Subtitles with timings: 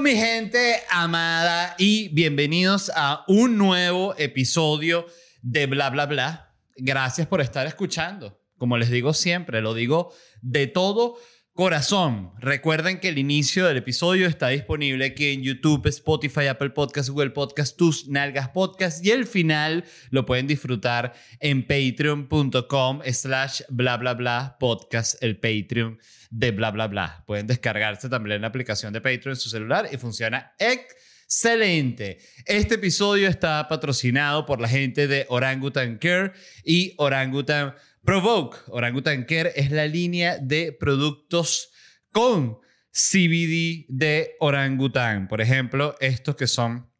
[0.00, 5.06] Mi gente amada y bienvenidos a un nuevo episodio
[5.42, 6.54] de Bla Bla Bla.
[6.76, 8.40] Gracias por estar escuchando.
[8.58, 11.16] Como les digo siempre, lo digo de todo
[11.58, 12.30] corazón.
[12.38, 17.30] Recuerden que el inicio del episodio está disponible aquí en YouTube, Spotify, Apple Podcasts, Google
[17.30, 24.14] Podcasts, Tus Nalgas Podcasts y el final lo pueden disfrutar en patreon.com slash bla bla
[24.14, 25.98] bla podcast, el Patreon
[26.30, 27.24] de bla bla bla.
[27.26, 32.18] Pueden descargarse también la aplicación de Patreon en su celular y funciona excelente.
[32.46, 37.74] Este episodio está patrocinado por la gente de Orangutan Care y Orangutan
[38.08, 41.70] Provoke Orangutan Care es la línea de productos
[42.10, 42.56] con
[42.90, 45.28] CBD de Orangutan.
[45.28, 46.90] Por ejemplo, estos que son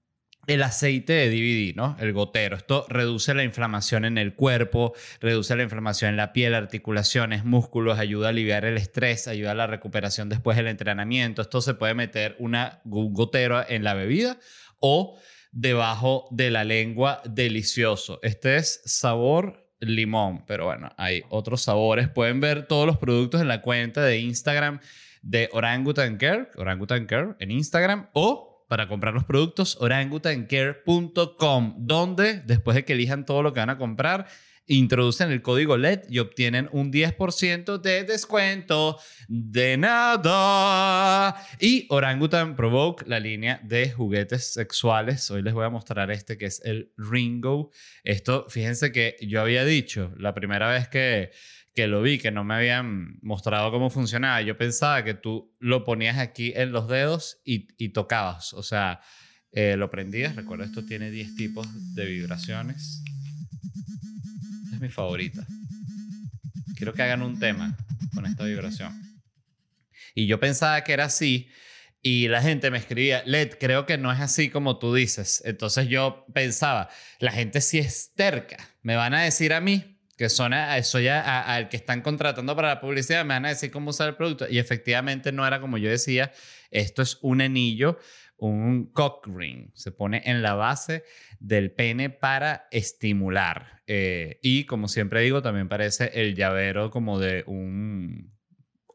[0.46, 1.96] el aceite de DVD, ¿no?
[1.98, 2.56] El gotero.
[2.58, 7.98] Esto reduce la inflamación en el cuerpo, reduce la inflamación en la piel, articulaciones, músculos,
[7.98, 11.40] ayuda a aliviar el estrés, ayuda a la recuperación después del entrenamiento.
[11.40, 14.38] Esto se puede meter una, un gotero en la bebida
[14.78, 15.18] o
[15.52, 18.20] debajo de la lengua, delicioso.
[18.22, 22.08] Este es sabor limón, pero bueno, hay otros sabores.
[22.08, 24.80] Pueden ver todos los productos en la cuenta de Instagram
[25.22, 32.74] de Orangutan Care, Orangutan Care en Instagram o para comprar los productos orangutancare.com, donde después
[32.74, 34.26] de que elijan todo lo que van a comprar,
[34.68, 41.34] introducen el código LED y obtienen un 10% de descuento de nada.
[41.58, 45.30] Y Orangutan Provoke, la línea de juguetes sexuales.
[45.30, 47.70] Hoy les voy a mostrar este que es el Ringo.
[48.04, 51.30] Esto, fíjense que yo había dicho la primera vez que,
[51.74, 54.42] que lo vi, que no me habían mostrado cómo funcionaba.
[54.42, 58.52] Yo pensaba que tú lo ponías aquí en los dedos y, y tocabas.
[58.52, 59.00] O sea,
[59.50, 60.36] eh, lo prendías.
[60.36, 63.02] Recuerda, esto tiene 10 tipos de vibraciones
[64.78, 65.44] es mi favorita.
[66.76, 67.76] Quiero que hagan un tema
[68.14, 69.02] con esta vibración.
[70.14, 71.48] Y yo pensaba que era así.
[72.00, 75.42] Y la gente me escribía, Led, creo que no es así como tú dices.
[75.44, 76.88] Entonces yo pensaba,
[77.18, 78.56] la gente sí es terca.
[78.82, 82.68] Me van a decir a mí, que son a, soy al que están contratando para
[82.68, 84.46] la publicidad, me van a decir cómo usar el producto.
[84.48, 86.32] Y efectivamente no era como yo decía,
[86.70, 87.98] esto es un anillo
[88.38, 89.70] un cock ring.
[89.74, 91.04] Se pone en la base
[91.40, 93.82] del pene para estimular.
[93.86, 98.38] Eh, y como siempre digo, también parece el llavero como de un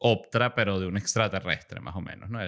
[0.06, 2.40] Optra, pero de un extraterrestre, más o menos, ¿no?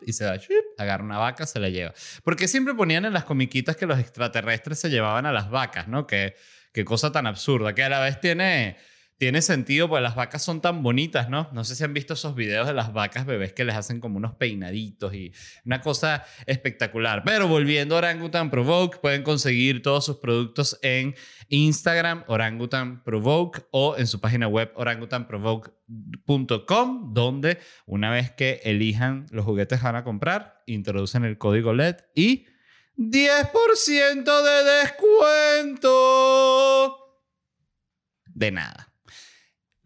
[0.00, 0.40] y se da,
[0.78, 1.92] agarra una vaca, se la lleva.
[2.24, 6.06] Porque siempre ponían en las comiquitas que los extraterrestres se llevaban a las vacas, ¿no?
[6.06, 6.34] Que,
[6.72, 8.78] qué cosa tan absurda, que a la vez tiene
[9.18, 11.48] tiene sentido porque las vacas son tan bonitas, ¿no?
[11.52, 14.16] No sé si han visto esos videos de las vacas bebés que les hacen como
[14.16, 15.32] unos peinaditos y
[15.64, 17.24] una cosa espectacular.
[17.24, 21.16] Pero volviendo a Orangutan Provoke, pueden conseguir todos sus productos en
[21.48, 29.44] Instagram, Orangutan Provoke, o en su página web orangutanprovoke.com, donde una vez que elijan los
[29.44, 32.46] juguetes que van a comprar, introducen el código LED y
[32.96, 35.88] 10% de descuento.
[38.26, 38.87] De nada.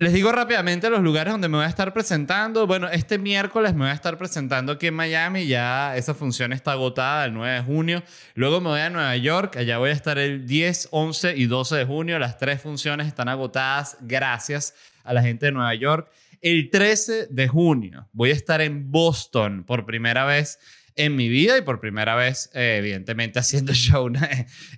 [0.02, 2.66] Les digo rápidamente los lugares donde me voy a estar presentando.
[2.66, 5.46] Bueno, este miércoles me voy a estar presentando aquí en Miami.
[5.46, 8.02] Ya esa función está agotada el 9 de junio.
[8.34, 9.58] Luego me voy a Nueva York.
[9.58, 12.18] Allá voy a estar el 10, 11 y 12 de junio.
[12.18, 14.74] Las tres funciones están agotadas gracias
[15.04, 16.10] a la gente de Nueva York.
[16.40, 20.58] El 13 de junio voy a estar en Boston por primera vez
[20.96, 24.10] en mi vida y por primera vez, eh, evidentemente, haciendo show.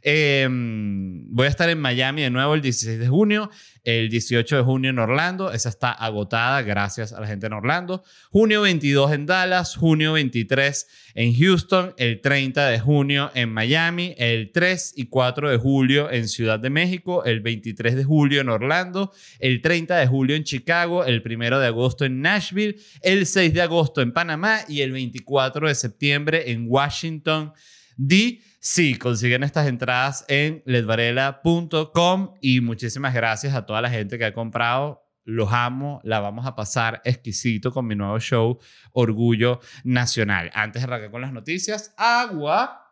[0.02, 3.50] Em, voy a estar en Miami de nuevo el 16 de junio,
[3.84, 8.02] el 18 de junio en Orlando, esa está agotada gracias a la gente en Orlando,
[8.30, 14.50] junio 22 en Dallas, junio 23 en Houston, el 30 de junio en Miami, el
[14.52, 19.12] 3 y 4 de julio en Ciudad de México, el 23 de julio en Orlando,
[19.38, 23.62] el 30 de julio en Chicago, el 1 de agosto en Nashville, el 6 de
[23.62, 27.52] agosto en Panamá y el 24 de septiembre en Washington.
[27.96, 28.40] D.
[28.66, 34.32] Sí, consiguen estas entradas en ledvarela.com y muchísimas gracias a toda la gente que ha
[34.32, 35.06] comprado.
[35.22, 38.58] Los amo, la vamos a pasar exquisito con mi nuevo show
[38.92, 40.50] Orgullo Nacional.
[40.54, 42.90] Antes de arrancar con las noticias, agua.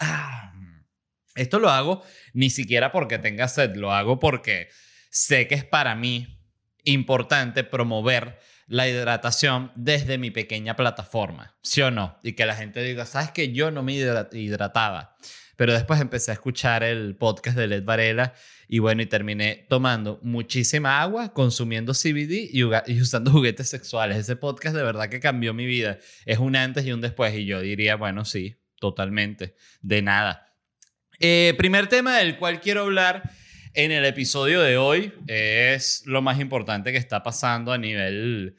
[0.00, 0.52] Ah.
[1.36, 4.70] Esto lo hago ni siquiera porque tenga sed, lo hago porque
[5.08, 6.26] sé que es para mí
[6.82, 12.18] importante promover la hidratación desde mi pequeña plataforma, ¿sí o no?
[12.22, 15.16] Y que la gente diga, ¿sabes que yo no me hidrataba?
[15.56, 18.34] Pero después empecé a escuchar el podcast de Led Varela
[18.68, 24.18] y bueno, y terminé tomando muchísima agua, consumiendo CBD y, usando juguetes sexuales.
[24.18, 25.98] Ese podcast de verdad que cambió mi vida.
[26.26, 30.54] Es un antes y un después y yo diría, bueno, sí, totalmente, de nada.
[31.18, 33.28] Eh, primer tema del cual quiero hablar
[33.74, 38.56] en el episodio de hoy es lo más importante que está pasando a nivel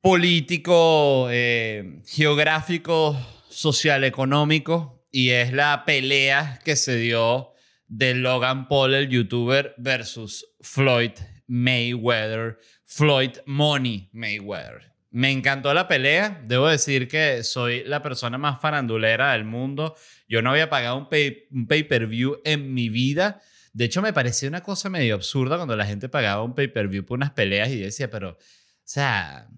[0.00, 3.18] político, eh, geográfico,
[3.48, 7.52] social, económico, y es la pelea que se dio
[7.88, 11.12] de Logan Paul, el youtuber, versus Floyd
[11.46, 14.96] Mayweather, Floyd Money Mayweather.
[15.10, 16.42] Me encantó la pelea.
[16.44, 19.96] Debo decir que soy la persona más farandulera del mundo.
[20.28, 23.40] Yo no había pagado un pay-per-view en mi vida.
[23.76, 27.18] De hecho, me parecía una cosa medio absurda cuando la gente pagaba un pay-per-view por
[27.18, 28.38] unas peleas y decía, pero, o
[28.84, 29.50] sea,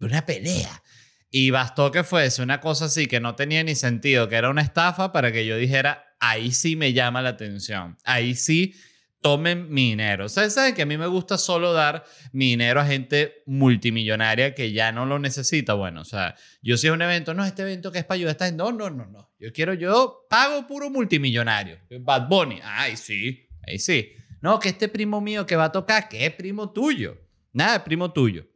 [0.00, 0.82] una pelea.
[1.28, 4.62] Y bastó que fuese una cosa así que no tenía ni sentido, que era una
[4.62, 7.98] estafa para que yo dijera, ahí sí me llama la atención.
[8.04, 8.74] Ahí sí
[9.20, 10.28] tomen mi dinero.
[10.28, 10.54] ¿Sabes?
[10.54, 14.92] ¿Saben que a mí me gusta solo dar mi dinero a gente multimillonaria que ya
[14.92, 15.74] no lo necesita?
[15.74, 18.30] Bueno, o sea, yo si es un evento, no, este evento que es para ayudar
[18.30, 18.58] a esta gente.
[18.58, 19.30] No, no, no, no.
[19.38, 21.78] Yo quiero, yo pago puro multimillonario.
[22.00, 22.60] Bad Bunny.
[22.62, 24.12] Ay, sí, ahí sí.
[24.40, 27.18] No, que este primo mío que va a tocar, que es primo tuyo.
[27.52, 28.46] Nada, es primo tuyo.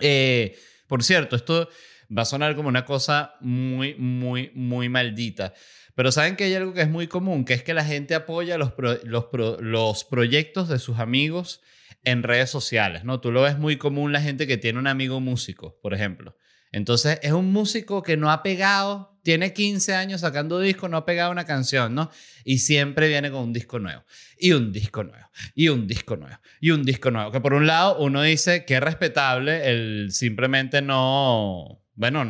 [0.00, 0.56] Eh,
[0.86, 1.68] por cierto, esto
[2.16, 5.52] va a sonar como una cosa muy, muy, muy maldita.
[5.94, 8.58] Pero saben que hay algo que es muy común, que es que la gente apoya
[8.58, 8.72] los,
[9.04, 9.26] los,
[9.60, 11.60] los proyectos de sus amigos
[12.04, 13.20] en redes sociales, ¿no?
[13.20, 16.36] Tú lo ves muy común la gente que tiene un amigo músico, por ejemplo.
[16.72, 21.04] Entonces es un músico que no ha pegado, tiene 15 años sacando disco, no ha
[21.04, 22.10] pegado una canción, ¿no?
[22.44, 24.04] Y siempre viene con un disco nuevo,
[24.38, 27.30] y un disco nuevo, y un disco nuevo, y un disco nuevo.
[27.30, 32.24] Que por un lado uno dice que es respetable el simplemente no, bueno,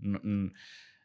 [0.00, 0.50] no,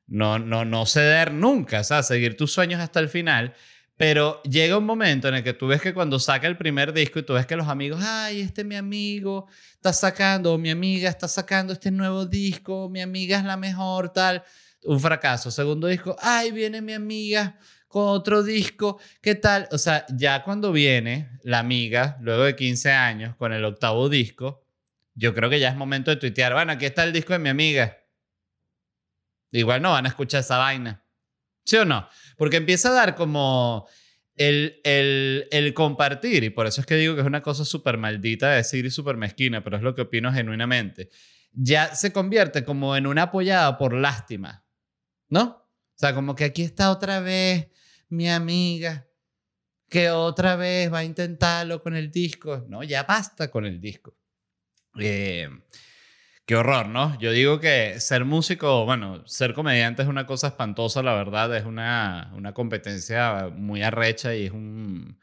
[0.07, 3.53] no, no, no ceder nunca, o sea, seguir tus sueños hasta el final.
[3.97, 7.17] Pero llega un momento en el que tú ves que cuando saca el primer disco
[7.17, 11.09] y tú ves que los amigos, ay, este mi amigo está sacando, o mi amiga
[11.09, 14.43] está sacando este nuevo disco, mi amiga es la mejor, tal,
[14.83, 15.49] un fracaso.
[15.49, 17.57] Segundo disco, ay, viene mi amiga
[17.87, 19.67] con otro disco, ¿qué tal?
[19.71, 24.63] O sea, ya cuando viene la amiga, luego de 15 años, con el octavo disco,
[25.15, 27.49] yo creo que ya es momento de tuitear, bueno, aquí está el disco de mi
[27.49, 27.97] amiga.
[29.51, 31.03] Igual no van a escuchar esa vaina.
[31.65, 32.07] ¿Sí o no?
[32.37, 33.87] Porque empieza a dar como
[34.35, 37.97] el, el, el compartir, y por eso es que digo que es una cosa súper
[37.97, 41.09] maldita de decir y súper mezquina, pero es lo que opino genuinamente.
[41.51, 44.65] Ya se convierte como en una apoyada por lástima,
[45.27, 45.43] ¿no?
[45.43, 47.67] O sea, como que aquí está otra vez
[48.09, 49.07] mi amiga,
[49.89, 52.65] que otra vez va a intentarlo con el disco.
[52.69, 54.15] No, ya basta con el disco.
[54.99, 55.49] Eh,
[56.47, 57.19] Qué horror, ¿no?
[57.19, 61.65] Yo digo que ser músico, bueno, ser comediante es una cosa espantosa, la verdad, es
[61.65, 65.19] una, una competencia muy arrecha y es un...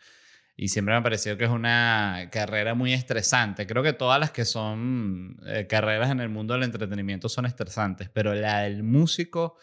[0.54, 3.66] Y siempre me ha parecido que es una carrera muy estresante.
[3.66, 8.10] Creo que todas las que son eh, carreras en el mundo del entretenimiento son estresantes,
[8.12, 9.56] pero la del músico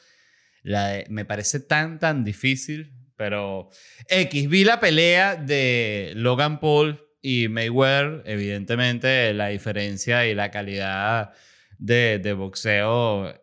[0.63, 2.91] la me parece tan, tan difícil.
[3.15, 3.69] Pero
[4.09, 11.33] X, vi la pelea de Logan Paul y Mayweather, evidentemente la diferencia y la calidad
[11.81, 13.33] de, boxeo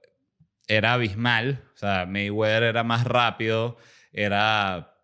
[0.67, 1.65] era abismal.
[1.75, 3.77] O sea, Mayweather era más rápido,
[4.13, 4.95] era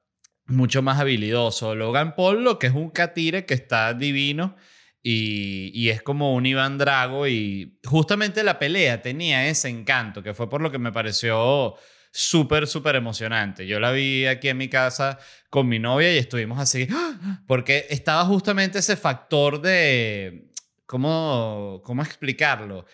[0.47, 1.75] mucho más habilidoso.
[1.75, 4.57] Logan Paul, lo que es un catire que está divino
[5.03, 7.27] y, y, es como un Iván Drago.
[7.27, 11.77] Y justamente la pelea tenía ese encanto, que fue por lo que me pareció
[12.11, 13.67] súper, súper emocionante.
[13.67, 15.19] Yo la vi aquí en mi casa
[15.51, 17.43] con mi novia y estuvimos así, ¡ah!
[17.47, 20.53] porque estaba justamente ese factor de,
[20.87, 22.87] ¿cómo, cómo explicarlo?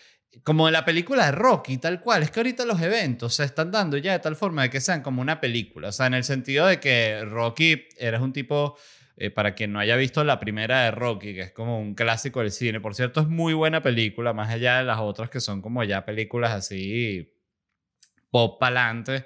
[0.43, 2.23] Como en la película de Rocky, tal cual.
[2.23, 5.01] Es que ahorita los eventos se están dando ya de tal forma de que sean
[5.01, 5.89] como una película.
[5.89, 8.77] O sea, en el sentido de que Rocky eres un tipo,
[9.17, 12.39] eh, para quien no haya visto la primera de Rocky, que es como un clásico
[12.39, 12.79] del cine.
[12.79, 16.05] Por cierto, es muy buena película, más allá de las otras que son como ya
[16.05, 17.33] películas así
[18.31, 19.25] pop pa'lante.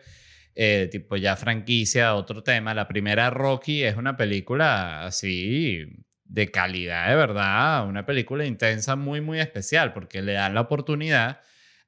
[0.57, 2.73] Eh, tipo ya franquicia, otro tema.
[2.73, 5.85] La primera Rocky es una película así
[6.25, 11.39] de calidad de verdad, una película intensa muy, muy especial, porque le dan la oportunidad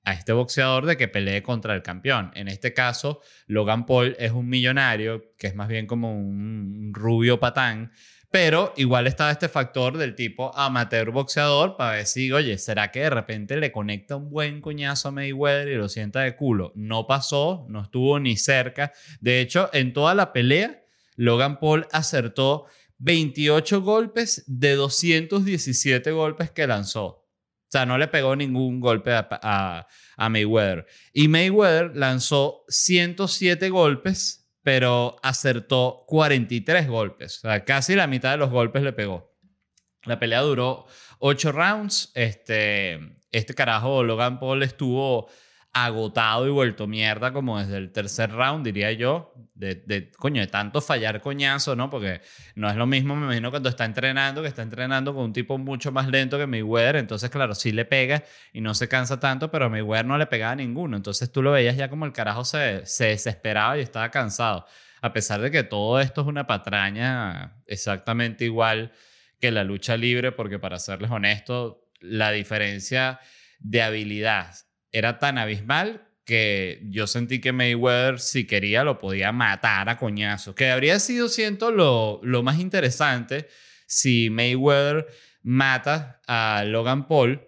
[0.04, 2.32] a este boxeador de que pelee contra el campeón.
[2.36, 7.42] En este caso, Logan Paul es un millonario, que es más bien como un rubio
[7.42, 7.92] patán,
[8.32, 13.10] pero igual estaba este factor del tipo amateur boxeador para decir, oye, ¿será que de
[13.10, 16.72] repente le conecta un buen coñazo a Mayweather y lo sienta de culo?
[16.76, 18.92] No pasó, no estuvo ni cerca.
[19.22, 20.84] De hecho, en toda la pelea,
[21.16, 22.66] Logan Paul acertó
[23.00, 27.06] 28 golpes de 217 golpes que lanzó.
[27.06, 29.88] O sea, no le pegó ningún golpe a,
[30.18, 30.86] Mayweather.
[31.14, 37.38] Y Mayweather lanzó 107 golpes pero acertó 43 golpes.
[37.38, 39.34] O sea, casi la mitad de los golpes le pegó.
[40.04, 40.88] La pelea duró
[41.20, 42.12] 8 rounds.
[42.16, 43.00] Este,
[43.32, 45.30] este carajo, Logan Paul, estuvo
[45.86, 50.48] agotado y vuelto mierda como desde el tercer round, diría yo, de, de, coño, de
[50.48, 51.90] tanto fallar coñazo, ¿no?
[51.90, 52.22] Porque
[52.56, 55.58] no es lo mismo, me imagino, cuando está entrenando, que está entrenando con un tipo
[55.58, 59.52] mucho más lento que Mayweather, entonces, claro, sí le pega y no se cansa tanto,
[59.52, 62.46] pero a Mayweather no le pegaba ninguno, entonces tú lo veías ya como el carajo
[62.46, 64.66] se, se desesperaba y estaba cansado,
[65.02, 68.92] a pesar de que todo esto es una patraña exactamente igual
[69.40, 73.20] que la lucha libre, porque para serles honesto, la diferencia
[73.60, 74.54] de habilidad
[74.92, 80.56] era tan abismal que yo sentí que Mayweather, si quería, lo podía matar a coñazos.
[80.56, 83.48] Que habría sido, siento, lo, lo más interesante
[83.86, 85.08] si Mayweather
[85.42, 87.48] mata a Logan Paul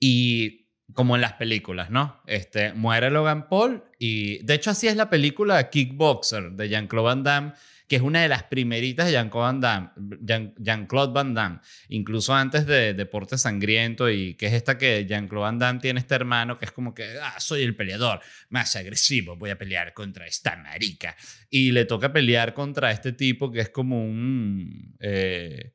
[0.00, 2.20] y como en las películas, ¿no?
[2.26, 7.22] Este, muere Logan Paul y de hecho así es la película Kickboxer de Jean-Claude Van
[7.22, 7.52] Damme
[7.88, 14.10] que es una de las primeritas de Jean-Claude Van Damme, incluso antes de Deporte Sangriento,
[14.10, 17.16] y que es esta que Jean-Claude Van Damme tiene este hermano que es como que,
[17.22, 21.16] ah, soy el peleador más agresivo, voy a pelear contra esta marica.
[21.48, 24.94] Y le toca pelear contra este tipo que es como un...
[25.00, 25.72] Eh,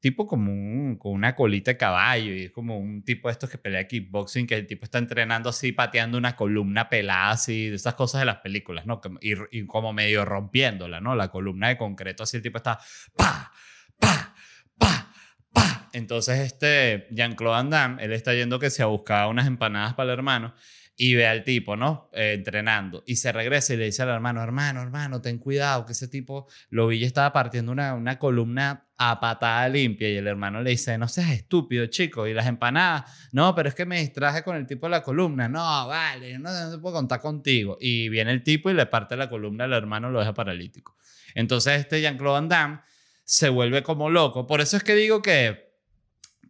[0.00, 3.50] tipo como un, con una colita de caballo y es como un tipo de estos
[3.50, 7.76] que pelea kickboxing que el tipo está entrenando así pateando una columna pelada así de
[7.76, 12.22] esas cosas de las películas no y, como medio rompiéndola no la columna de concreto
[12.22, 12.78] así el tipo está
[13.16, 13.52] pa
[13.98, 14.34] pa
[14.78, 15.12] pa
[15.52, 15.88] pa.
[15.92, 20.12] Entonces este Jean-Claude Van Damme él está yendo que se ha buscado unas empanadas para
[20.12, 20.54] el hermano
[21.00, 22.10] y ve al tipo, ¿no?
[22.12, 23.04] Eh, entrenando.
[23.06, 26.48] Y se regresa y le dice al hermano, hermano, hermano, ten cuidado, que ese tipo
[26.70, 30.10] lo vi estaba partiendo una, una columna a patada limpia.
[30.10, 32.26] Y el hermano le dice, no seas estúpido, chico.
[32.26, 35.48] Y las empanadas, no, pero es que me distraje con el tipo de la columna.
[35.48, 37.78] No, vale, no, no puedo contar contigo.
[37.80, 40.96] Y viene el tipo y le parte la columna al hermano, lo deja paralítico.
[41.36, 42.80] Entonces este Jean-Claude Van Damme
[43.22, 44.48] se vuelve como loco.
[44.48, 45.76] Por eso es que digo que,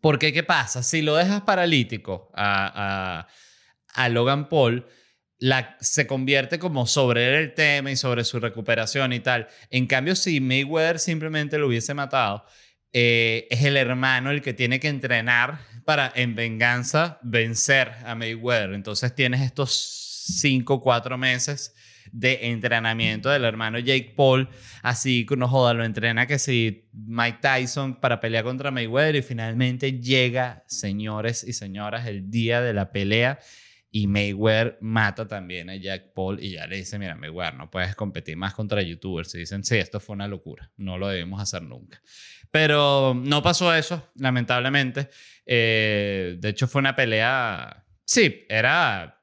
[0.01, 0.83] porque ¿qué pasa?
[0.83, 3.27] Si lo dejas paralítico a
[3.99, 4.87] a Logan Paul,
[5.81, 9.49] se convierte como sobre el tema y sobre su recuperación y tal.
[9.71, 12.45] En cambio, si Mayweather simplemente lo hubiese matado,
[12.93, 18.73] eh, es el hermano el que tiene que entrenar para, en venganza, vencer a Mayweather.
[18.73, 21.75] Entonces tienes estos cinco, cuatro meses
[22.13, 24.49] de entrenamiento del hermano Jake Paul,
[24.83, 29.23] así que no joda, lo entrena que si Mike Tyson para pelear contra Mayweather y
[29.23, 33.41] finalmente llega, señores y señoras, el día de la pelea
[33.91, 37.95] y Mayweather mata también a Jack Paul y ya le dice, mira, Mayweather, no puedes
[37.95, 39.35] competir más contra youtubers.
[39.35, 42.03] Y dicen, sí, esto fue una locura, no lo debemos hacer nunca.
[42.51, 45.09] Pero no pasó eso, lamentablemente.
[45.47, 49.23] Eh, de hecho, fue una pelea, sí, era,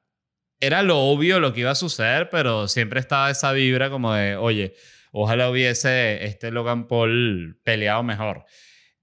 [0.59, 4.35] era lo obvio lo que iba a suceder, pero siempre estaba esa vibra como de,
[4.35, 4.75] oye,
[5.11, 8.45] ojalá hubiese este Logan Paul peleado mejor.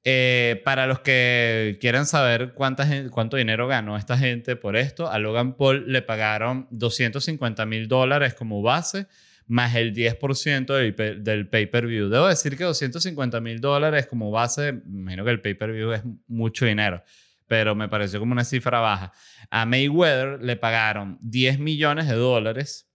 [0.04, 5.56] Eh, para los que quieran saber cuánto dinero ganó esta gente por esto, a Logan
[5.56, 9.06] Paul le pagaron 250 mil dólares como base,
[9.46, 12.08] más el 10% del, del pay-per-view.
[12.08, 17.04] Debo decir que 250 mil dólares como base, imagino que el pay-per-view es mucho dinero,
[17.46, 19.12] pero me pareció como una cifra baja.
[19.50, 22.88] A Mayweather le pagaron 10 millones de dólares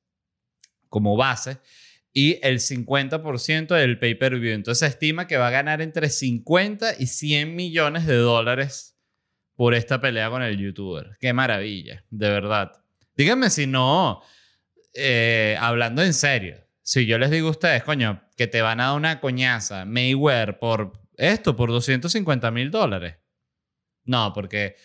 [0.90, 1.60] como base
[2.20, 4.52] y el 50% del pay-per-view.
[4.52, 8.98] Entonces se estima que va a ganar entre 50 y 100 millones de dólares
[9.56, 11.16] por esta pelea con el youtuber.
[11.22, 12.72] Qué maravilla, de verdad.
[13.16, 14.24] Díganme si no,
[14.96, 18.86] eh, hablando en serio, si yo les digo a ustedes, coño, que te van a
[18.88, 23.18] dar una coñaza, Mayweather, por esto, por 250 mil dólares.
[24.06, 24.76] No, porque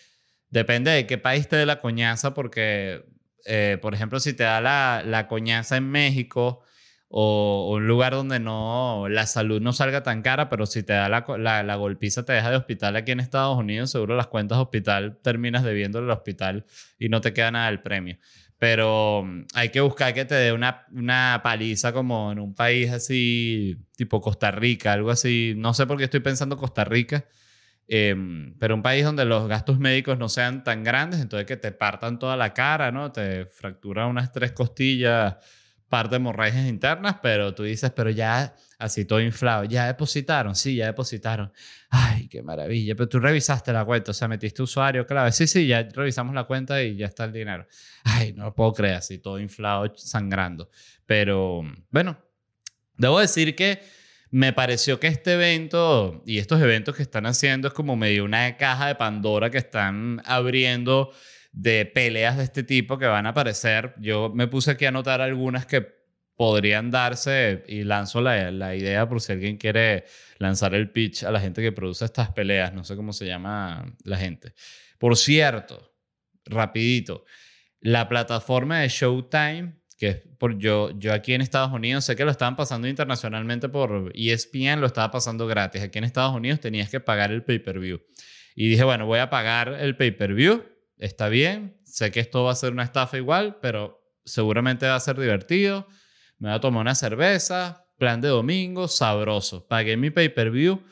[0.51, 3.07] depende de qué país te dé la coñaza, porque,
[3.47, 6.63] eh, por ejemplo, si te da la, la coñaza en México,
[7.15, 11.11] o, un lugar donde no la salud no salga tan cara, pero si te da
[11.11, 15.19] la, la, golpiza te deja de hospital aquí en Estados Unidos, seguro las cuentas hospital
[15.23, 16.65] terminas debiendo el hospital
[16.99, 18.17] y no te queda nada del premio.
[18.59, 22.91] Pero mm, hay que buscar que te dé una, una paliza como en un país
[22.91, 25.53] así, tipo Costa Rica, algo así.
[25.57, 27.27] No sé por qué estoy pensando Costa Rica.
[27.89, 31.73] Em, pero un país donde los gastos médicos no sean tan grandes, entonces que te
[31.73, 33.13] partan toda la cara, ¿no?
[33.13, 35.37] Te fracturan unas tres costillas,
[35.93, 40.77] par de hemorragias internas, pero tú dices, pero ya así todo inflado, ya depositaron, sí,
[40.77, 41.53] ya depositaron.
[41.91, 45.67] Ay, qué maravilla, pero tú revisaste la cuenta, o sea, metiste usuario clave, sí, sí,
[45.67, 47.67] ya revisamos la cuenta y ya está el dinero.
[48.05, 50.71] Ay, no lo puedo creer, así todo inflado, sangrando.
[51.05, 52.17] Pero bueno,
[52.97, 53.83] debo decir que
[54.31, 58.57] me pareció que este evento y estos eventos que están haciendo es como medio una
[58.57, 61.13] caja de Pandora que están abriendo
[61.53, 63.95] de peleas de este tipo que van a aparecer.
[63.99, 65.87] Yo me puse aquí a anotar algunas que
[66.35, 70.05] podrían darse y lanzo la, la, idea por si alguien quiere
[70.39, 72.73] lanzar el pitch a la gente que produce estas peleas.
[72.73, 74.55] No sé cómo se llama la gente.
[74.99, 75.95] Por cierto,
[76.47, 77.25] rapidito,
[77.81, 82.33] la plataforma de Showtime que por yo, yo aquí en Estados Unidos sé que lo
[82.33, 85.81] estaban pasando internacionalmente por ESPN, lo estaba pasando gratis.
[85.81, 88.01] Aquí en Estados Unidos tenías que pagar el pay-per-view.
[88.57, 90.65] Y dije, bueno, voy a pagar el pay-per-view,
[90.97, 95.01] está bien, sé que esto va a ser una estafa igual, pero seguramente va a
[95.01, 95.87] ser divertido.
[96.39, 99.67] Me voy a tomar una cerveza, plan de domingo, sabroso.
[99.69, 100.83] Pagué mi pay-per-view,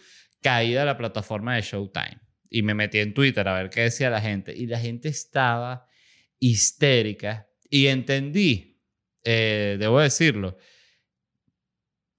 [0.42, 2.20] caí de la plataforma de Showtime.
[2.48, 4.54] Y me metí en Twitter a ver qué decía la gente.
[4.56, 5.86] Y la gente estaba
[6.38, 7.48] histérica.
[7.68, 8.70] Y entendí
[9.24, 10.56] eh, debo decirlo,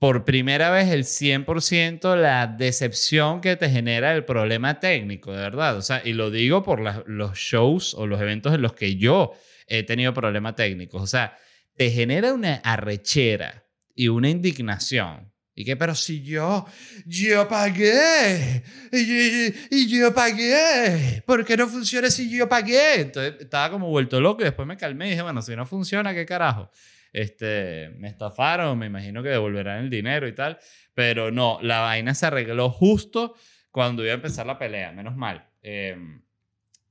[0.01, 5.77] por primera vez el 100% la decepción que te genera el problema técnico, de verdad.
[5.77, 9.33] O sea, y lo digo por los shows o los eventos en los que yo
[9.67, 11.03] he tenido problemas técnicos.
[11.03, 11.37] O sea,
[11.75, 15.31] te genera una arrechera y una indignación.
[15.53, 16.65] Y que, pero si yo,
[17.05, 23.01] yo pagué, y, y, yo pagué, ¿por qué no funciona si yo pagué?
[23.01, 26.11] Entonces estaba como vuelto loco y después me calmé y dije, bueno, si no funciona,
[26.15, 26.71] ¿qué carajo?
[27.11, 30.57] Este, me estafaron, me imagino que devolverán el dinero y tal,
[30.93, 33.35] pero no, la vaina se arregló justo
[33.71, 35.49] cuando iba a empezar la pelea, menos mal.
[35.61, 36.21] Em,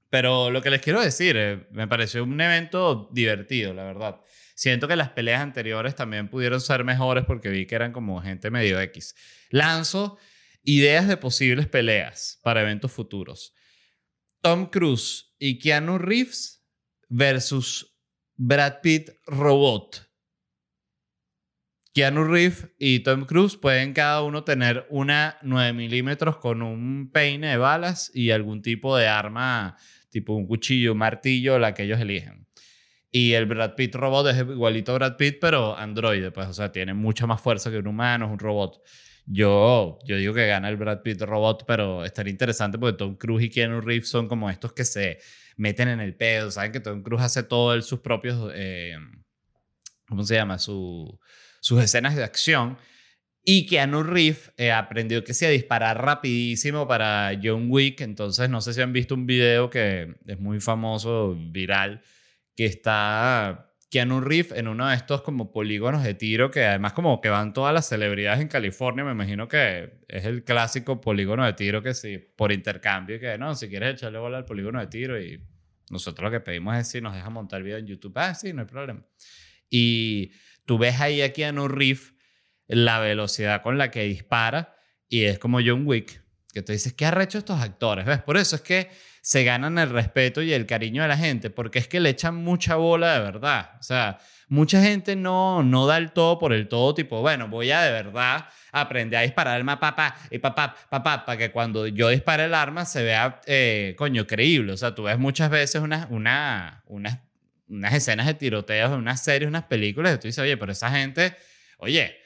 [0.08, 4.20] pero lo que les quiero decir, eh, me pareció un evento divertido, la verdad.
[4.54, 8.50] Siento que las peleas anteriores también pudieron ser mejores porque vi que eran como gente
[8.50, 9.14] medio X.
[9.50, 10.18] Lanzo
[10.62, 13.54] ideas de posibles peleas para eventos futuros.
[14.42, 16.66] Tom Cruise y Keanu Reeves
[17.08, 17.96] versus
[18.36, 20.09] Brad Pitt Robot.
[21.92, 27.48] Keanu Reeves y Tom Cruise pueden cada uno tener una 9 milímetros con un peine
[27.48, 29.76] de balas y algún tipo de arma,
[30.08, 32.46] tipo un cuchillo, un martillo, la que ellos eligen.
[33.10, 36.70] Y el Brad Pitt robot es igualito a Brad Pitt, pero androide, pues, o sea,
[36.70, 38.80] tiene mucha más fuerza que un humano, es un robot.
[39.26, 43.44] Yo, yo digo que gana el Brad Pitt robot, pero estaría interesante porque Tom Cruise
[43.44, 45.18] y Keanu Reeves son como estos que se
[45.56, 48.94] meten en el pedo, saben que Tom Cruise hace todo él sus propios, eh,
[50.06, 50.58] ¿cómo se llama?
[50.58, 51.18] Su
[51.60, 52.78] sus escenas de acción.
[53.42, 58.00] Y Keanu Reeves eh, aprendió que se disparar rapidísimo para John Wick.
[58.02, 62.02] Entonces, no sé si han visto un video que es muy famoso, viral,
[62.54, 67.20] que está Keanu Reeves en uno de estos como polígonos de tiro que además como
[67.20, 69.04] que van todas las celebridades en California.
[69.04, 73.54] Me imagino que es el clásico polígono de tiro que sí, por intercambio, que no,
[73.54, 75.42] si quieres echarle bola al polígono de tiro y
[75.90, 78.12] nosotros lo que pedimos es si nos deja montar video en YouTube.
[78.14, 79.04] Ah, sí, no hay problema.
[79.68, 80.30] Y
[80.70, 82.14] tú ves ahí a Keanu Reeves
[82.68, 84.76] la velocidad con la que dispara
[85.08, 86.22] y es como John Wick,
[86.54, 88.06] que tú dices, ¿qué ha hecho estos actores?
[88.06, 88.22] ¿Ves?
[88.22, 88.88] Por eso es que
[89.20, 92.36] se ganan el respeto y el cariño de la gente, porque es que le echan
[92.36, 93.72] mucha bola de verdad.
[93.80, 97.72] O sea, mucha gente no, no da el todo por el todo, tipo, bueno, voy
[97.72, 101.88] a de verdad aprender a disparar el arma, papá, y papá, papá, para que cuando
[101.88, 104.74] yo dispare el arma se vea, eh, coño, creíble.
[104.74, 107.24] O sea, tú ves muchas veces una, una, una
[107.70, 110.90] unas escenas de tiroteos de unas series, unas películas, y tú dices, oye, pero esa
[110.90, 111.36] gente,
[111.78, 112.16] oye,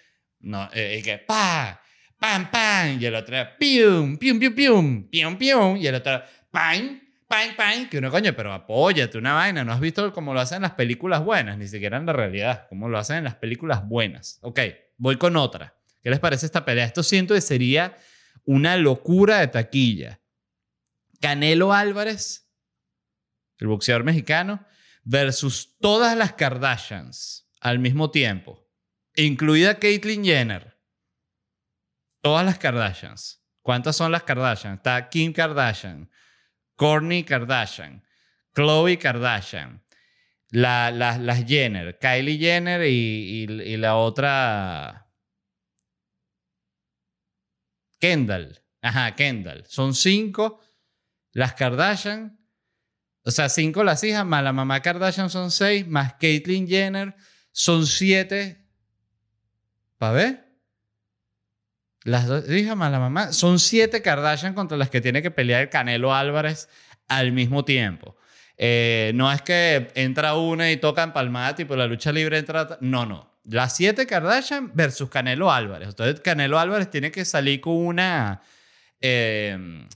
[0.40, 1.80] no, eh, y que pa,
[2.18, 7.00] pam, pam, y el otro, pium, pium, pium, pium, pium, pium, y el otro, pam,
[7.28, 10.56] pam, pam, que uno, coño, pero apóyate una vaina, no has visto cómo lo hacen
[10.56, 13.86] en las películas buenas, ni siquiera en la realidad, cómo lo hacen en las películas
[13.86, 14.38] buenas.
[14.42, 14.60] Ok,
[14.96, 15.76] voy con otra.
[16.02, 16.84] ¿Qué les parece esta pelea?
[16.84, 17.96] Esto siento que sería
[18.44, 20.20] una locura de taquilla.
[21.20, 22.50] Canelo Álvarez,
[23.58, 24.66] el boxeador mexicano,
[25.04, 28.66] versus todas las Kardashians al mismo tiempo,
[29.14, 30.78] incluida Caitlyn Jenner.
[32.22, 33.42] Todas las Kardashians.
[33.62, 34.78] ¿Cuántas son las Kardashians?
[34.78, 36.10] Está Kim Kardashian,
[36.76, 38.02] Kourtney Kardashian,
[38.52, 39.82] Khloe Kardashian,
[40.50, 45.04] la, las Jenner, Kylie Jenner y, y la otra
[48.04, 48.62] Kendall.
[48.82, 49.64] Ajá, Kendall.
[49.66, 50.60] Son cinco.
[51.32, 52.38] Las Kardashian
[53.24, 57.14] o sea, cinco las hijas, más la mamá Kardashian son seis, más Caitlyn Jenner
[57.52, 58.62] son siete.
[59.96, 60.44] ¿Para ver?
[62.02, 65.62] Las dos, dije a la mamá, son siete Kardashian contra las que tiene que pelear
[65.62, 66.68] el Canelo Álvarez
[67.08, 68.16] al mismo tiempo.
[68.58, 72.76] Eh, no es que entra una y toca empalmada, tipo la lucha libre entra.
[72.82, 73.32] No, no.
[73.44, 75.88] Las siete Kardashian versus Canelo Álvarez.
[75.88, 78.42] Entonces, Canelo Álvarez tiene que salir con una.
[79.00, 79.86] Eh,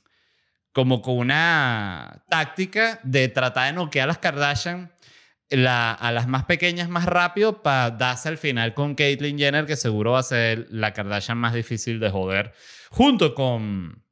[0.72, 4.92] como con una táctica de tratar de noquear a las Kardashian
[5.50, 10.12] a las más pequeñas más rápido para darse al final con Caitlyn Jenner, que seguro
[10.12, 12.52] va a ser la Kardashian más difícil de joder,
[12.90, 14.04] junto con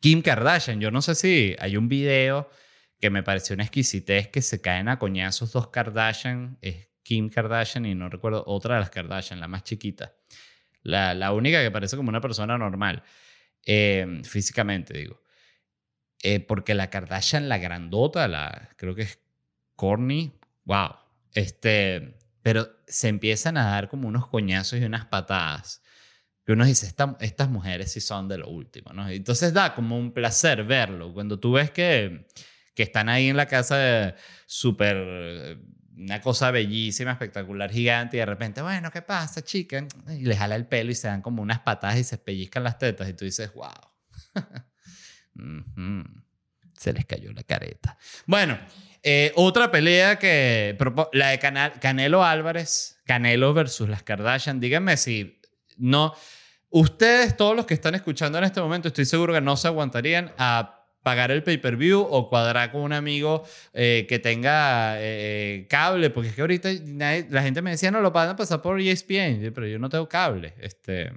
[0.00, 0.80] Kim Kardashian.
[0.80, 2.50] Yo no sé si hay un video
[2.98, 7.84] que me pareció una exquisitez que se caen a coñazos dos Kardashian, es Kim Kardashian
[7.84, 10.14] y no recuerdo otra de las Kardashian, la más chiquita.
[10.82, 13.02] La, la única que parece como una persona normal,
[13.66, 15.21] eh, físicamente digo.
[16.22, 19.18] Eh, porque la Kardashian, la grandota, la, creo que es
[19.76, 20.32] Corny,
[20.64, 20.94] wow.
[21.34, 25.82] Este, pero se empiezan a dar como unos coñazos y unas patadas.
[26.44, 29.08] Que uno dice, estas mujeres sí son de lo último, ¿no?
[29.08, 31.12] Entonces da como un placer verlo.
[31.12, 32.26] Cuando tú ves que,
[32.74, 34.14] que están ahí en la casa
[34.46, 35.58] súper
[35.96, 39.86] una cosa bellísima, espectacular, gigante, y de repente, bueno, ¿qué pasa, chica?
[40.08, 42.78] Y les jala el pelo y se dan como unas patadas y se pellizcan las
[42.78, 43.70] tetas, y tú dices, wow.
[46.78, 47.96] Se les cayó la careta.
[48.26, 48.58] Bueno,
[49.02, 50.76] eh, otra pelea que.
[51.12, 51.38] La de
[51.80, 54.60] Canelo Álvarez, Canelo versus las Kardashian.
[54.60, 55.40] Díganme si
[55.76, 56.14] no.
[56.70, 60.32] Ustedes, todos los que están escuchando en este momento, estoy seguro que no se aguantarían
[60.38, 66.30] a pagar el pay-per-view o cuadrar con un amigo eh, que tenga eh, cable, porque
[66.30, 66.70] es que ahorita
[67.28, 70.08] la gente me decía, no, lo van a pasar por ESPN, pero yo no tengo
[70.08, 70.54] cable.
[70.58, 71.12] Este,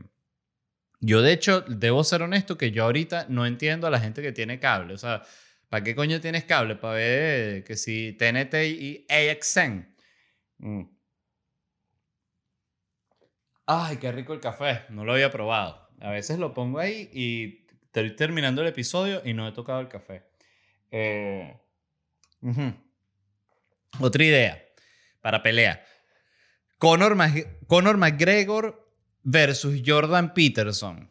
[1.06, 4.32] yo, de hecho, debo ser honesto que yo ahorita no entiendo a la gente que
[4.32, 4.94] tiene cable.
[4.94, 5.24] O sea,
[5.70, 6.76] ¿Para qué coño tienes cable?
[6.76, 9.94] Para ver que si TNT y AXN.
[10.60, 10.84] Mm.
[13.66, 14.84] Ay, qué rico el café.
[14.90, 15.90] No lo había probado.
[16.00, 19.88] A veces lo pongo ahí y estoy terminando el episodio y no he tocado el
[19.88, 20.24] café.
[20.92, 21.58] Eh,
[24.00, 24.64] Otra idea
[25.22, 25.84] para pelea.
[26.78, 27.18] Conor,
[27.68, 28.85] Conor McGregor
[29.26, 31.10] versus Jordan Peterson.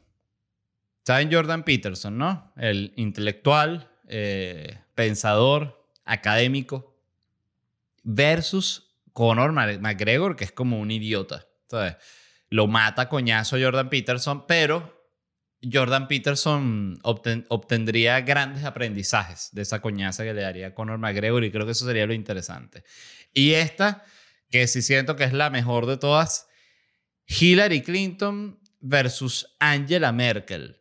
[1.04, 2.52] ¿Saben Jordan Peterson, no?
[2.56, 6.96] El intelectual, eh, pensador, académico,
[8.02, 11.46] versus Conor McGregor, que es como un idiota.
[12.48, 15.08] Lo mata coñazo Jordan Peterson, pero
[15.70, 21.66] Jordan Peterson obtendría grandes aprendizajes de esa coñaza que le daría Conor McGregor y creo
[21.66, 22.84] que eso sería lo interesante.
[23.32, 24.04] Y esta,
[24.50, 26.46] que sí siento que es la mejor de todas,
[27.26, 30.76] Hillary Clinton versus Angela Merkel.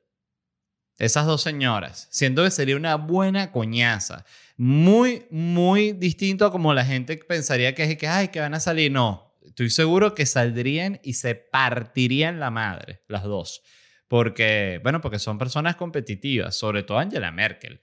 [0.97, 2.08] Esas dos señoras.
[2.12, 4.25] Siento que sería una buena coñaza.
[4.58, 8.60] Muy, muy distinto a como la gente pensaría que es que, ay, que van a
[8.60, 8.91] salir.
[8.91, 13.63] No, estoy seguro que saldrían y se partirían la madre, las dos.
[14.08, 17.82] Porque, bueno, porque son personas competitivas, sobre todo Angela Merkel.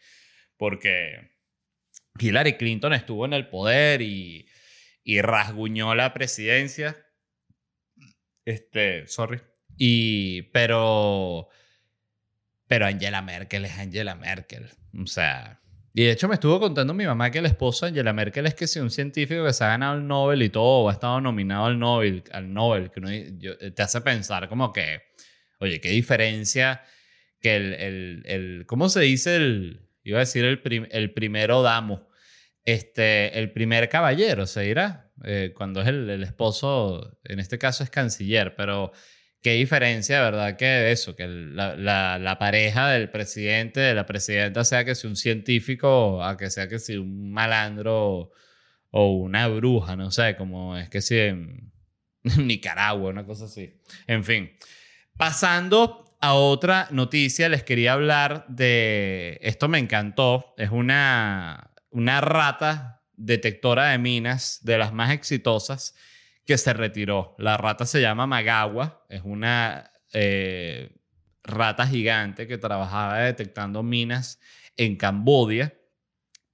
[0.57, 1.33] Porque
[2.19, 4.47] Hillary Clinton estuvo en el poder y,
[5.03, 6.97] y rasguñó la presidencia.
[8.51, 9.41] Este, sorry.
[9.77, 11.49] Y, pero
[12.71, 14.71] pero Angela Merkel es Angela Merkel.
[14.97, 15.61] O sea,
[15.93, 18.55] y de hecho me estuvo contando mi mamá que el esposo de Angela Merkel es
[18.55, 21.21] que si un científico que se ha ganado el Nobel y todo, o ha estado
[21.21, 25.03] nominado al Nobel, al Nobel que te hace pensar como que,
[25.59, 26.85] oye, qué diferencia
[27.41, 32.09] que el, el, el ¿cómo se dice el, iba a decir el, el primero damo,
[32.65, 37.85] este, el primer caballero, se dirá, eh, cuando es el, el esposo, en este caso
[37.85, 38.93] es canciller, pero
[39.43, 40.57] qué diferencia, ¿verdad?
[40.57, 41.77] Que eso, que la,
[42.19, 46.69] la, pareja del presidente, de la presidenta, sea que sea un científico, a que sea
[46.69, 48.33] que sea un malandro
[48.91, 51.73] o una bruja, no sé, como es que si en
[52.23, 53.81] Nicaragua, una cosa así.
[54.07, 54.51] En fin,
[55.17, 63.00] pasando a otra noticia, les quería hablar de, esto me encantó, es una, una rata
[63.21, 65.95] detectora de minas de las más exitosas
[66.47, 67.35] que se retiró.
[67.39, 70.97] La rata se llama Magawa, es una eh,
[71.43, 74.41] rata gigante que trabajaba detectando minas
[74.77, 75.75] en Cambodia.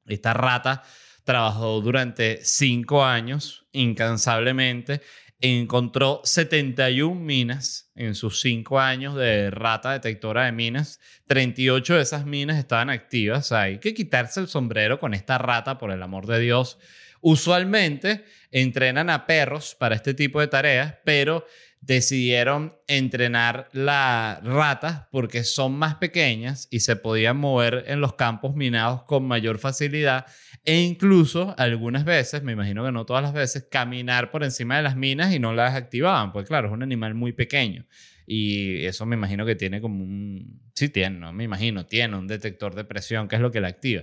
[0.05, 0.83] Esta rata
[1.25, 5.03] trabajó durante cinco años incansablemente.
[5.41, 10.99] Encontró 71 minas en sus cinco años de rata detectora de minas.
[11.27, 13.53] 38 de esas minas estaban activas.
[13.53, 16.79] hay que quitarse el sombrero con esta rata, por el amor de Dios.
[17.21, 21.45] Usualmente entrenan a perros para este tipo de tareas, pero
[21.81, 28.57] decidieron entrenar las ratas porque son más pequeñas y se podían mover en los campos
[28.57, 30.27] minados con mayor facilidad
[30.67, 34.83] e incluso algunas veces, me imagino que no todas las veces, caminar por encima de
[34.83, 37.87] las minas y no las activaban, pues claro, es un animal muy pequeño.
[38.27, 40.61] Y eso me imagino que tiene como un...
[40.75, 43.69] Sí tiene, no me imagino, tiene un detector de presión, que es lo que la
[43.69, 44.03] activa.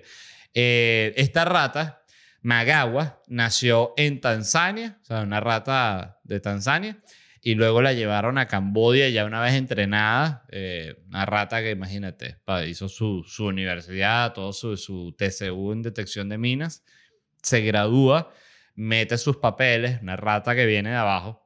[0.53, 2.03] Eh, esta rata,
[2.41, 6.97] Magawa, nació en Tanzania, o sea, una rata de Tanzania,
[7.45, 12.37] y luego la llevaron a Cambodia ya una vez entrenada, eh, una rata que imagínate,
[12.65, 16.85] hizo su, su universidad, todo su, su TCU en detección de minas,
[17.41, 18.31] se gradúa,
[18.75, 21.43] mete sus papeles, una rata que viene de abajo,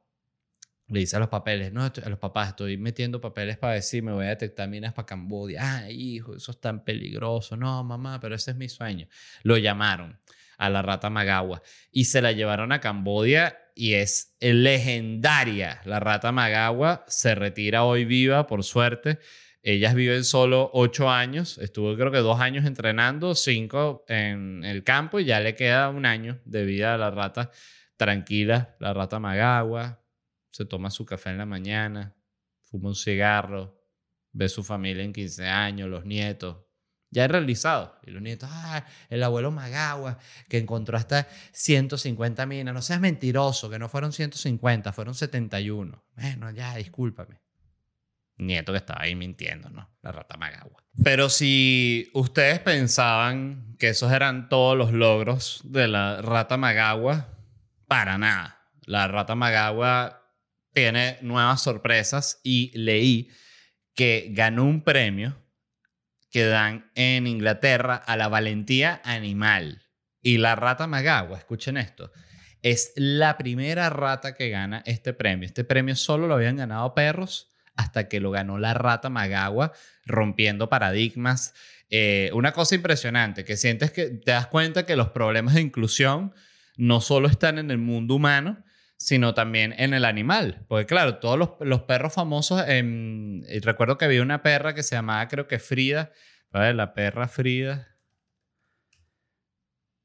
[0.86, 4.12] le dice a los papeles, no, a los papás, estoy metiendo papeles para decir, me
[4.12, 5.80] voy a detectar minas para Cambodia.
[5.80, 7.58] Ay, hijo, eso es tan peligroso.
[7.58, 9.06] No, mamá, pero ese es mi sueño.
[9.42, 10.18] Lo llamaron
[10.56, 11.60] a la rata Magawa
[11.92, 15.80] y se la llevaron a Cambodia y es legendaria.
[15.84, 19.20] La rata Magawa se retira hoy viva, por suerte.
[19.62, 21.58] Ellas viven solo ocho años.
[21.58, 26.06] Estuvo creo que dos años entrenando, cinco en el campo y ya le queda un
[26.06, 27.52] año de vida a la rata
[27.96, 30.04] tranquila, la rata Magawa.
[30.50, 32.16] Se toma su café en la mañana,
[32.64, 33.80] fuma un cigarro,
[34.32, 36.64] ve su familia en 15 años, los nietos,
[37.10, 37.98] ya he realizado.
[38.04, 40.18] Y los nietos, ah, el abuelo Magagua,
[40.48, 42.74] que encontró hasta 150 minas.
[42.74, 46.04] No seas mentiroso, que no fueron 150, fueron 71.
[46.16, 47.40] Bueno, ya, discúlpame.
[48.36, 49.90] Nieto que estaba ahí mintiendo, ¿no?
[50.02, 50.84] La rata Magagua.
[51.02, 57.28] Pero si ustedes pensaban que esos eran todos los logros de la rata Magagua,
[57.88, 58.58] para nada.
[58.84, 60.22] La rata Magagua
[60.72, 63.30] tiene nuevas sorpresas y leí
[63.94, 65.36] que ganó un premio
[66.30, 69.82] que dan en Inglaterra a la valentía animal.
[70.20, 72.12] Y la rata Magagua, escuchen esto,
[72.62, 75.46] es la primera rata que gana este premio.
[75.46, 79.72] Este premio solo lo habían ganado perros hasta que lo ganó la rata Magagua,
[80.04, 81.54] rompiendo paradigmas.
[81.90, 86.34] Eh, una cosa impresionante, que sientes que te das cuenta que los problemas de inclusión
[86.76, 88.64] no solo están en el mundo humano,
[88.98, 90.66] sino también en el animal.
[90.68, 92.62] Porque claro, todos los, perros famosos,
[93.62, 96.12] recuerdo que había una perra que se llamaba, creo que Frida,
[96.52, 97.88] La perra Frida.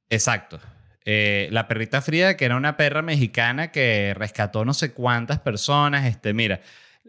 [0.10, 0.60] Exacto.
[1.06, 6.06] Eh, la perrita Frida, que era una perra mexicana que rescató no sé cuántas personas.
[6.06, 6.62] Este, mira,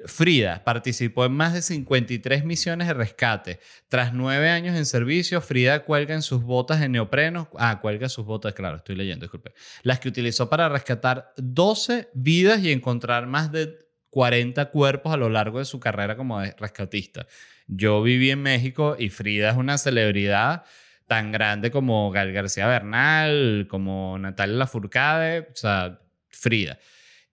[0.07, 3.61] Frida participó en más de 53 misiones de rescate.
[3.89, 7.49] Tras nueve años en servicio, Frida cuelga en sus botas de neopreno.
[7.57, 9.55] Ah, cuelga sus botas, claro, estoy leyendo, disculpe.
[9.83, 13.79] Las que utilizó para rescatar 12 vidas y encontrar más de
[14.11, 17.27] 40 cuerpos a lo largo de su carrera como rescatista.
[17.67, 20.65] Yo viví en México y Frida es una celebridad
[21.07, 26.79] tan grande como Gal García Bernal, como Natalia Lafourcade, o sea, Frida.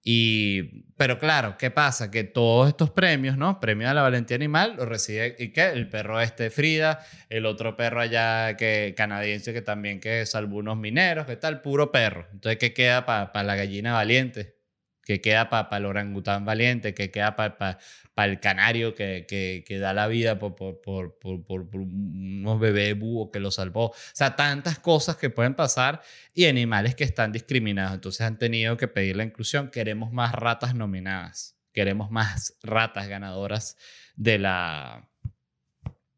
[0.04, 2.10] Y, pero claro, ¿qué pasa?
[2.10, 3.60] Que todos estos premios, ¿no?
[3.60, 5.68] Premio a la valentía animal, lo recibe ¿y qué?
[5.70, 10.78] el perro este Frida, el otro perro allá que canadiense que también que salvó unos
[10.78, 11.62] mineros, ¿qué tal?
[11.62, 12.28] Puro perro.
[12.34, 14.61] Entonces, ¿qué queda para la gallina valiente?
[15.04, 16.94] ¿Qué queda para el orangután valiente?
[16.94, 17.80] ¿Qué queda para
[18.18, 23.40] el canario que, que, da la vida por, por, por, por, unos bebés búhos que
[23.40, 23.88] lo salvó?
[23.88, 26.02] O sea, tantas cosas que pueden pasar
[26.34, 27.94] y animales que están discriminados.
[27.96, 29.70] Entonces han tenido que pedir la inclusión.
[29.70, 31.58] Queremos más ratas nominadas.
[31.74, 33.78] Queremos más ratas ganadoras
[34.16, 35.10] de la,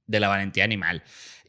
[0.08, 1.04] de la valentía animal.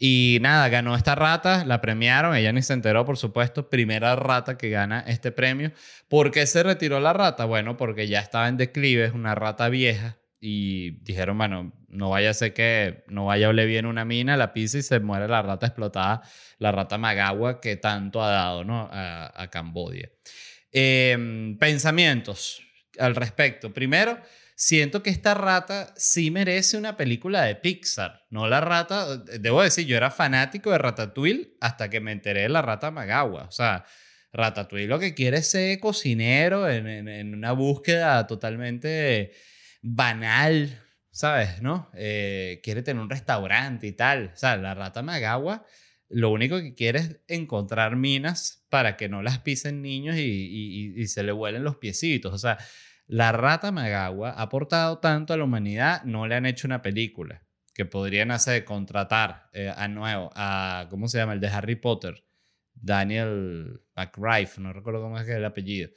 [0.07, 4.59] Y nada, ganó esta rata, la premiaron, ella ni se enteró, por supuesto, primera rata
[4.59, 5.73] que gana este premio.
[6.09, 7.47] ¿Por qué se retiró la rata?
[7.47, 12.29] Bueno, porque ya estaba en declive, es una rata vieja y dijeron, bueno, no vaya
[12.29, 15.27] a ser que no vaya a oler bien una mina, la pisa y se muere
[15.27, 16.21] la rata explotada,
[16.59, 18.90] la rata Magawa que tanto ha dado ¿no?
[18.93, 20.11] a, Cambodia.
[20.71, 22.61] Em, pensamientos
[22.99, 23.73] al respecto.
[23.73, 24.19] Primero,
[24.55, 28.25] siento que esta rata sí merece una película de Pixar.
[28.31, 32.49] No la rata, debo decir, yo era fanático de Ratatouille hasta que me enteré de
[32.49, 33.45] la rata Magawa.
[33.45, 33.85] O sea,
[34.33, 39.33] Ratatouille lo que quiere es ser cocinero en, una búsqueda totalmente
[39.83, 41.61] banal, ¿sabes?
[41.62, 41.90] ¿No?
[41.95, 44.31] Eh, quiere tener un restaurante y tal.
[44.35, 45.64] O sea, la rata Magawa
[46.11, 51.07] lo único que quiere es encontrar minas para que no las pisen niños y, y
[51.09, 52.33] se le vuelen los piecitos.
[52.33, 52.59] O sea,
[53.07, 57.43] la rata Magawa ha aportado tanto a la humanidad, no le han hecho una película
[57.75, 61.33] que podrían hacer, contratar eh, a nuevo, a, ¿cómo se llama?
[61.33, 62.25] El de Harry Potter,
[62.73, 65.90] Daniel McRife, no recuerdo cómo es, el apellido,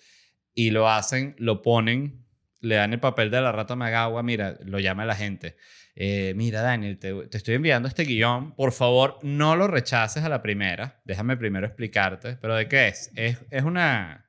[0.53, 2.25] y lo hacen, lo ponen,
[2.61, 5.55] le dan el papel de la rata Magawa, mira, lo llama la gente.
[5.95, 8.55] Eh, mira, Daniel, te, te, estoy enviando este guion.
[8.55, 11.01] Por favor, no lo rechaces a la primera.
[11.05, 12.37] Déjame primero explicarte.
[12.39, 13.11] ¿Pero de qué es?
[13.15, 14.26] Es, es una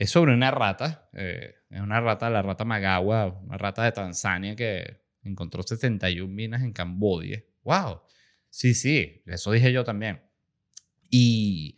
[0.00, 4.56] Es sobre una rata, eh, es una rata, la rata Magawa, una rata de Tanzania
[4.56, 7.44] que encontró 71 minas en Cambodia.
[7.64, 8.00] ¡Wow!
[8.48, 10.22] Sí, sí, eso dije yo también.
[11.10, 11.76] Y,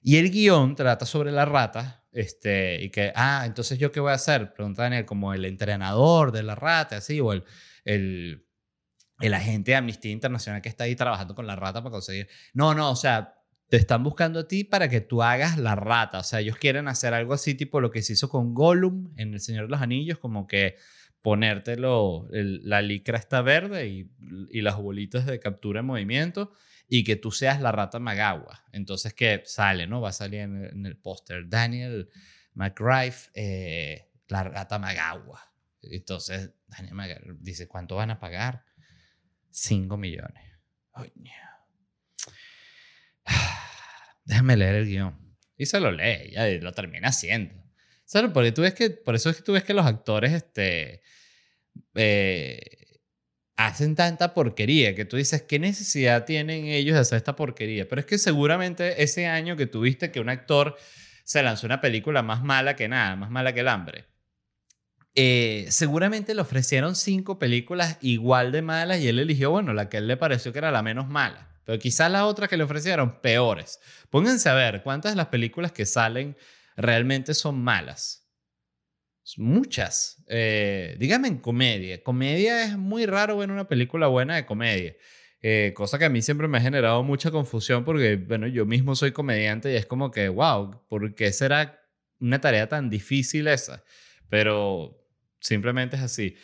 [0.00, 4.10] y el guion trata sobre la rata, este, y que, ah, entonces yo qué voy
[4.10, 4.52] a hacer?
[4.54, 7.44] Pregunta Daniel, como el entrenador de la rata, así, o el,
[7.84, 8.44] el,
[9.20, 12.28] el agente de Amnistía Internacional que está ahí trabajando con la rata para conseguir.
[12.54, 13.36] No, no, o sea,
[13.72, 16.18] te están buscando a ti para que tú hagas la rata.
[16.18, 19.32] O sea, ellos quieren hacer algo así, tipo lo que se hizo con Gollum en
[19.32, 20.76] El Señor de los Anillos, como que
[21.22, 26.52] ponértelo, la licra está verde y, las bolitas de captura en movimiento
[26.86, 28.62] y que tú seas la rata Magagua.
[28.72, 30.02] Entonces que sale, ¿no?
[30.02, 32.10] Va a salir en, el póster Daniel
[32.52, 35.50] McGrife, eh, la rata Magagua.
[35.80, 38.66] Entonces Daniel dice, ¿cuánto van a pagar?
[39.48, 40.44] 5 millones.
[44.24, 45.36] Déjame leer el guion.
[45.56, 47.54] Y se lo lee, ya lo termina haciendo.
[48.04, 48.30] ¿Sabes?
[48.32, 51.02] Porque tú ves que, por eso es que tú ves que los actores este,
[51.94, 52.60] eh,
[53.56, 57.88] hacen tanta porquería que tú dices, ¿qué necesidad tienen ellos de hacer esta porquería?
[57.88, 60.76] Pero es que seguramente ese año que tuviste que un actor
[61.24, 64.06] se lanzó una película más mala que nada, más mala que el hambre.
[65.14, 69.98] Eh, seguramente le ofrecieron cinco películas igual de malas y él eligió, bueno, la que
[69.98, 71.51] él le pareció que era la menos mala.
[71.64, 73.80] Pero quizás la otra que le ofrecieron, peores.
[74.10, 76.36] Pónganse a ver cuántas de las películas que salen
[76.76, 78.22] realmente son malas.
[79.36, 80.22] Muchas.
[80.28, 82.02] Eh, dígame en comedia.
[82.02, 84.96] Comedia es muy raro ver una película buena de comedia.
[85.40, 88.94] Eh, cosa que a mí siempre me ha generado mucha confusión porque, bueno, yo mismo
[88.94, 91.80] soy comediante y es como que, wow, ¿por qué será
[92.20, 93.82] una tarea tan difícil esa?
[94.28, 95.04] Pero
[95.40, 96.36] simplemente es así.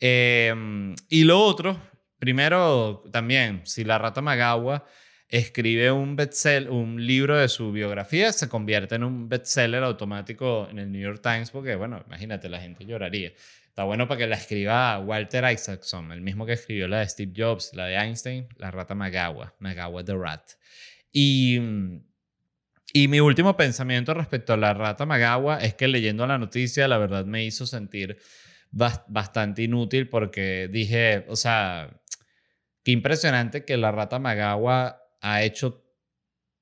[0.00, 1.80] Em, y lo otro,
[2.24, 4.86] primero también, si la rata Magagua
[5.28, 6.16] escribe un
[6.70, 11.20] un libro de su biografía, se convierte en un bestseller automático en el New York
[11.22, 13.30] Times, porque, bueno, imagínate, la gente lloraría.
[13.68, 17.32] Está bueno para que la escriba Walter Isaacson, el mismo que escribió la de Steve
[17.36, 20.52] Jobs, la de Einstein, la rata Magawa, Magawa the Rat.
[21.12, 21.60] Y,
[22.94, 26.96] y mi último pensamiento respecto a la rata Magawa es que leyendo la noticia, la
[26.96, 28.16] verdad me hizo sentir
[28.74, 32.00] bastante inútil porque dije, o sea,
[32.84, 35.82] qué impresionante que la rata Magawa ha hecho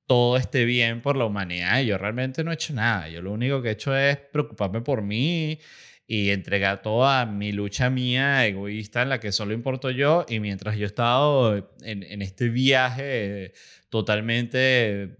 [0.07, 3.09] todo este bien por la humanidad yo realmente no he hecho nada.
[3.09, 5.59] Yo lo único que he hecho es preocuparme por mí
[6.07, 10.75] y entregar toda mi lucha mía egoísta en la que solo importo yo y mientras
[10.75, 13.53] yo he estado en, en este viaje
[13.89, 15.17] totalmente,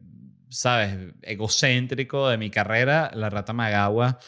[0.49, 4.19] ¿sabes?, egocéntrico de mi carrera, la rata Magagua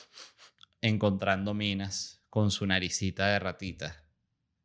[0.81, 4.03] encontrando minas con su naricita de ratita.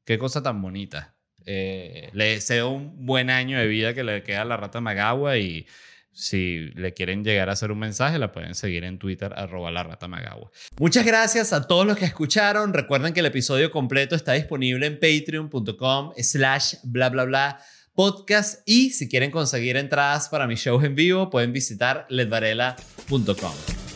[0.05, 1.20] Qué cosa tan bonita.
[1.53, 5.37] Eh, le deseo un buen año de vida que le queda a la rata Magagua
[5.37, 5.67] y
[6.13, 9.83] si le quieren llegar a hacer un mensaje, la pueden seguir en Twitter, arroba la
[9.83, 10.53] rata Magagua.
[10.79, 12.73] Muchas gracias a todos los que escucharon.
[12.73, 17.59] Recuerden que el episodio completo está disponible en patreon.com slash bla bla bla
[17.97, 23.90] podcast y si quieren conseguir entradas para mis shows en vivo pueden visitar ledvarela.com.